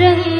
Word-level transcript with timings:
रही 0.00 0.39